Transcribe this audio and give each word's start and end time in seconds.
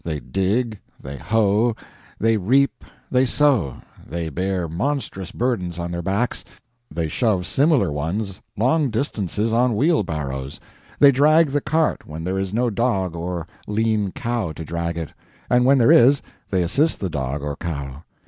They 0.03 0.19
dig, 0.19 0.79
they 0.99 1.15
hoe, 1.15 1.75
they 2.17 2.35
reap, 2.35 2.83
they 3.11 3.23
sow, 3.23 3.75
they 4.03 4.29
bear 4.29 4.67
monstrous 4.67 5.31
burdens 5.31 5.77
on 5.77 5.91
their 5.91 6.01
backs, 6.01 6.43
they 6.89 7.07
shove 7.07 7.45
similar 7.45 7.91
ones 7.91 8.41
long 8.57 8.89
distances 8.89 9.53
on 9.53 9.75
wheelbarrows, 9.75 10.59
they 10.97 11.11
drag 11.11 11.49
the 11.51 11.61
cart 11.61 12.07
when 12.07 12.23
there 12.23 12.39
is 12.39 12.51
no 12.51 12.71
dog 12.71 13.15
or 13.15 13.45
lean 13.67 14.11
cow 14.11 14.51
to 14.53 14.65
drag 14.65 14.97
it 14.97 15.13
and 15.51 15.65
when 15.65 15.77
there 15.77 15.91
is, 15.91 16.23
they 16.49 16.63
assist 16.63 16.99
the 16.99 17.07
dog 17.07 17.43
or 17.43 17.55
cow. 17.55 18.01